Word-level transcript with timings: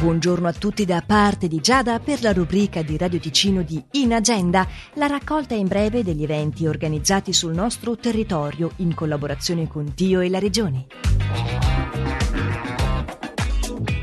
Buongiorno 0.00 0.48
a 0.48 0.52
tutti 0.54 0.86
da 0.86 1.02
parte 1.06 1.46
di 1.46 1.60
Giada 1.60 2.00
per 2.00 2.22
la 2.22 2.32
rubrica 2.32 2.80
di 2.80 2.96
Radio 2.96 3.18
Ticino 3.18 3.60
di 3.60 3.84
In 3.92 4.14
Agenda, 4.14 4.66
la 4.94 5.06
raccolta 5.06 5.54
in 5.54 5.66
breve 5.66 6.02
degli 6.02 6.22
eventi 6.22 6.66
organizzati 6.66 7.34
sul 7.34 7.52
nostro 7.52 7.96
territorio 7.96 8.72
in 8.76 8.94
collaborazione 8.94 9.68
con 9.68 9.92
Dio 9.94 10.20
e 10.20 10.30
la 10.30 10.38
Regione. 10.38 10.86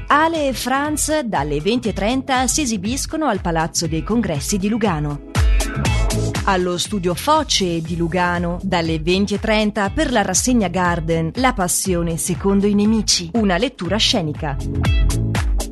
Ale 0.07 0.47
e 0.47 0.53
Franz 0.53 1.19
dalle 1.21 1.57
20.30 1.57 2.45
si 2.45 2.61
esibiscono 2.61 3.25
al 3.25 3.41
Palazzo 3.41 3.87
dei 3.87 4.03
Congressi 4.03 4.57
di 4.57 4.69
Lugano. 4.69 5.26
Allo 6.49 6.77
studio 6.77 7.13
Foce 7.13 7.81
di 7.81 7.97
Lugano, 7.97 8.57
dalle 8.63 9.01
20.30 9.01 9.91
per 9.91 10.13
la 10.13 10.21
rassegna 10.21 10.69
Garden 10.69 11.31
La 11.35 11.51
passione 11.51 12.15
secondo 12.15 12.65
i 12.65 12.73
nemici, 12.73 13.29
una 13.33 13.57
lettura 13.57 13.97
scenica. 13.97 14.55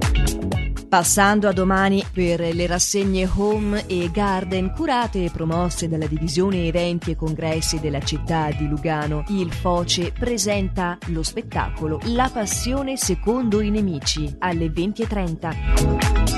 Passando 0.94 1.48
a 1.48 1.52
domani 1.52 2.06
per 2.12 2.38
le 2.54 2.68
rassegne 2.68 3.28
Home 3.34 3.84
e 3.88 4.12
Garden 4.12 4.70
curate 4.70 5.24
e 5.24 5.30
promosse 5.30 5.88
dalla 5.88 6.06
divisione 6.06 6.68
eventi 6.68 7.10
e 7.10 7.16
congressi 7.16 7.80
della 7.80 7.98
città 7.98 8.50
di 8.56 8.68
Lugano, 8.68 9.24
il 9.30 9.52
Foce 9.52 10.12
presenta 10.12 10.96
lo 11.06 11.24
spettacolo 11.24 11.98
La 12.04 12.30
passione 12.32 12.96
secondo 12.96 13.60
i 13.60 13.70
nemici 13.70 14.36
alle 14.38 14.66
20.30. 14.66 16.34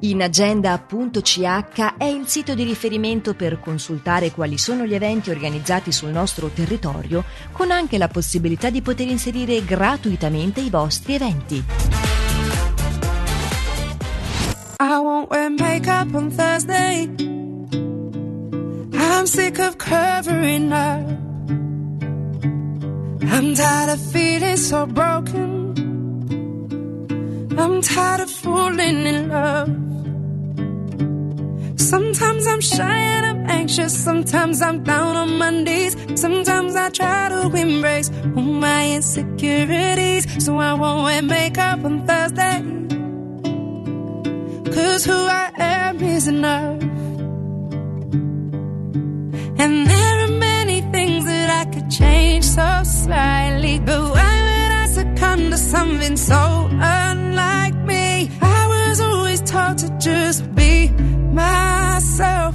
In 0.00 0.22
agenda.ch 0.22 1.40
è 1.96 2.04
il 2.04 2.26
sito 2.26 2.54
di 2.54 2.64
riferimento 2.64 3.34
per 3.34 3.60
consultare 3.60 4.30
quali 4.30 4.56
sono 4.56 4.84
gli 4.86 4.94
eventi 4.94 5.30
organizzati 5.30 5.90
sul 5.90 6.10
nostro 6.10 6.48
territorio, 6.48 7.24
con 7.52 7.72
anche 7.72 7.98
la 7.98 8.08
possibilità 8.08 8.70
di 8.70 8.80
poter 8.80 9.08
inserire 9.08 9.64
gratuitamente 9.64 10.60
i 10.60 10.70
vostri 10.70 11.14
eventi. 11.14 12.07
I 14.80 15.00
won't 15.00 15.28
wear 15.28 15.50
makeup 15.50 16.14
on 16.14 16.30
Thursday. 16.30 17.08
I'm 18.94 19.26
sick 19.26 19.58
of 19.58 19.76
covering 19.76 20.72
up. 20.72 21.04
I'm 23.34 23.56
tired 23.56 23.90
of 23.90 24.00
feeling 24.12 24.56
so 24.56 24.86
broken. 24.86 25.74
I'm 27.58 27.82
tired 27.82 28.20
of 28.20 28.30
falling 28.30 29.04
in 29.04 29.28
love. 29.28 29.68
Sometimes 31.80 32.46
I'm 32.46 32.60
shy 32.60 32.98
and 32.98 33.26
I'm 33.26 33.50
anxious. 33.50 33.92
Sometimes 33.92 34.62
I'm 34.62 34.84
down 34.84 35.16
on 35.16 35.38
my 35.38 35.50
knees. 35.50 35.96
Sometimes 36.14 36.76
I 36.76 36.90
try 36.90 37.30
to 37.30 37.52
embrace 37.52 38.12
all 38.36 38.42
my 38.42 38.92
insecurities. 38.94 40.44
So 40.44 40.56
I 40.56 40.74
won't 40.74 41.02
wear 41.02 41.20
makeup 41.20 41.84
on 41.84 42.06
Thursday. 42.06 42.87
Cause 44.78 45.04
who 45.04 45.12
I 45.12 45.50
am 45.56 46.00
is 46.00 46.28
enough. 46.28 46.80
And 49.62 49.74
there 49.92 50.16
are 50.24 50.34
many 50.38 50.82
things 50.92 51.24
that 51.24 51.48
I 51.50 51.64
could 51.72 51.90
change 51.90 52.44
so 52.44 52.82
slightly. 52.84 53.80
But 53.80 54.02
why 54.14 54.34
would 54.46 54.72
I 54.82 54.86
succumb 54.86 55.50
to 55.50 55.56
something 55.56 56.16
so 56.16 56.68
unlike 56.70 57.74
me? 57.92 58.30
I 58.40 58.66
was 58.74 59.00
always 59.00 59.40
taught 59.40 59.78
to 59.78 59.88
just 59.98 60.54
be 60.54 60.90
myself. 61.42 62.54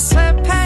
slept 0.00 0.42
sweatpants 0.42 0.63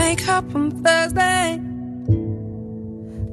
make 0.00 0.26
up 0.28 0.54
on 0.54 0.70
Thursday. 0.82 1.60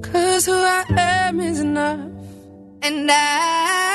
Cause 0.02 0.46
who 0.46 0.58
I 0.80 0.84
am 0.98 1.40
is 1.40 1.60
enough. 1.62 2.12
And 2.82 3.10
I 3.10 3.87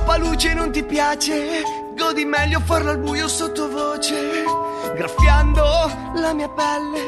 troppa 0.00 0.16
luce 0.16 0.54
non 0.54 0.72
ti 0.72 0.82
piace, 0.82 1.62
godi 1.94 2.24
meglio 2.24 2.60
farlo 2.60 2.90
al 2.90 2.98
buio 2.98 3.28
sottovoce, 3.28 4.44
graffiando 4.96 5.62
la 6.14 6.32
mia 6.32 6.48
pelle 6.48 7.02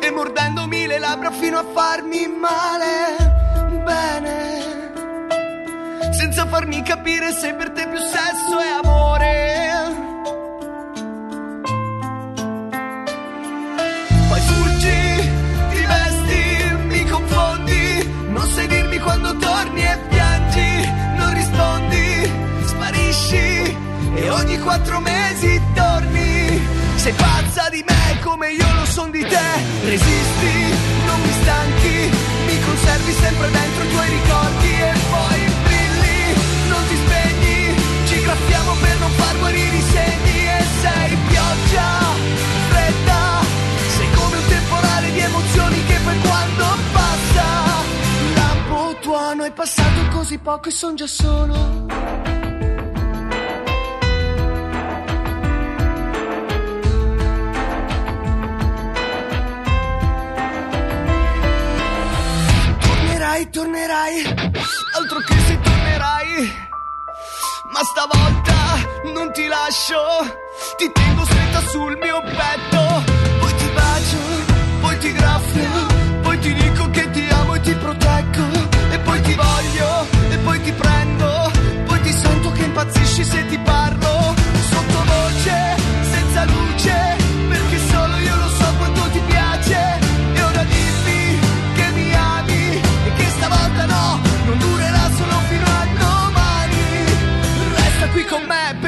e 0.00 0.10
mordendomi 0.10 0.86
le 0.86 0.98
labbra 0.98 1.30
fino 1.30 1.58
a 1.58 1.64
farmi 1.72 2.26
male. 2.26 3.16
Bene, 3.82 4.92
senza 6.12 6.46
farmi 6.46 6.82
capire 6.82 7.32
se 7.32 7.54
per 7.54 7.70
te 7.70 7.88
più 7.88 7.98
sesso 7.98 8.58
è 8.58 8.68
quattro 24.66 24.98
mesi 25.00 25.62
torni. 25.74 26.60
Sei 26.96 27.12
pazza 27.12 27.68
di 27.70 27.84
me 27.86 28.18
come 28.20 28.50
io 28.50 28.68
lo 28.74 28.84
son 28.84 29.10
di 29.12 29.22
te, 29.22 29.48
resisti, 29.84 30.54
non 31.06 31.20
mi 31.20 31.32
stanchi, 31.40 31.96
mi 32.46 32.56
conservi 32.66 33.12
sempre 33.12 33.50
dentro 33.50 33.84
i 33.84 33.90
tuoi 33.92 34.08
ricordi 34.18 34.70
e 34.90 34.92
poi 35.14 35.38
brilli, 35.66 36.18
non 36.68 36.82
ti 36.88 36.96
spegni, 36.96 37.58
ci 38.08 38.22
graffiamo 38.24 38.72
per 38.82 38.98
non 38.98 39.10
far 39.10 39.38
guarire 39.38 39.76
i 39.76 39.86
segni. 39.94 40.38
E 40.58 40.60
sei 40.82 41.16
pioggia 41.28 41.88
fredda, 42.70 43.22
sei 43.96 44.10
come 44.18 44.36
un 44.36 44.46
temporale 44.48 45.12
di 45.12 45.20
emozioni 45.20 45.84
che 45.86 45.98
poi 46.04 46.18
quando 46.26 46.66
passa, 46.92 47.46
lampo 48.34 48.96
tuono 49.00 49.44
è 49.44 49.52
passato 49.52 50.00
così 50.10 50.38
poco 50.38 50.68
e 50.68 50.72
son 50.72 50.96
già 50.96 51.06
solo. 51.06 52.05
Tornerai, 63.36 63.50
tornerai, 63.50 64.24
altro 64.96 65.18
che 65.18 65.34
se 65.46 65.60
tornerai. 65.60 66.52
Ma 67.70 67.82
stavolta 67.82 69.12
non 69.12 69.30
ti 69.32 69.46
lascio, 69.46 70.00
ti 70.78 70.90
tengo 70.90 71.22
stretta 71.26 71.60
sul 71.68 71.98
mio 71.98 72.18
petto. 72.22 73.04
Poi 73.38 73.54
ti 73.56 73.68
bacio, 73.74 74.18
poi 74.80 74.98
ti 74.98 75.12
graffio, 75.12 75.86
poi 76.22 76.38
ti 76.38 76.54
dico 76.54 76.90
che 76.90 77.10
ti 77.10 77.28
amo 77.28 77.54
e 77.56 77.60
ti 77.60 77.74
proteggo. 77.74 78.44
E 78.92 78.98
poi 79.00 79.20
ti 79.20 79.34
voglio, 79.34 80.06
e 80.30 80.38
poi 80.38 80.62
ti 80.62 80.72
prendo, 80.72 81.50
poi 81.84 82.00
ti 82.00 82.12
sento 82.12 82.52
che 82.52 82.62
impazzisci 82.62 83.22
se 83.22 83.46
ti 83.48 83.58
parlo. 83.58 83.75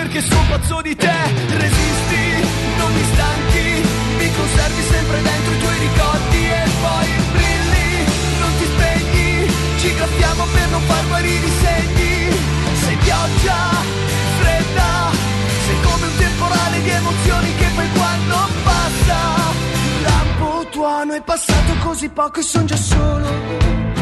Perché 0.08 0.26
sono 0.26 0.44
pazzo 0.48 0.80
di 0.80 0.96
te. 0.96 1.18
Resisti, 1.58 2.24
non 2.78 2.92
mi 2.92 3.04
stanchi, 3.12 3.66
mi 4.18 4.32
conservi 4.34 4.82
sempre 4.82 5.22
dentro 5.22 5.52
i 5.52 5.58
tuoi 5.58 5.78
ricordi 5.78 6.40
e 6.48 6.64
poi 6.80 7.08
brilli, 7.32 7.90
non 8.40 8.50
ti 8.58 8.64
spegni. 8.64 9.52
Ci 9.78 9.94
graffiamo 9.94 10.44
per 10.52 10.68
non 10.70 10.82
far 10.82 11.06
guarire 11.08 11.46
i 11.46 11.52
segni. 11.62 12.36
Sei 12.84 12.96
pioggia 12.96 13.56
fredda, 14.40 15.10
sei 15.66 15.80
come 15.82 16.06
un 16.06 16.16
temporale 16.16 16.82
di 16.82 16.90
emozioni 16.90 17.54
che 17.56 17.66
poi 17.74 17.88
quando 17.92 18.36
passa. 18.64 19.18
Lampo 20.02 20.66
tuono 20.70 21.12
è 21.12 21.22
passato 21.22 21.74
così 21.84 22.08
poco 22.08 22.40
e 22.40 22.42
son 22.42 22.66
già 22.66 22.76
solo. 22.76 23.97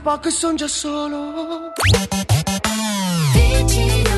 Poco 0.00 0.28
e 0.28 0.30
son 0.30 0.56
già 0.56 0.68
solo. 0.68 1.72
Digino 3.32 4.09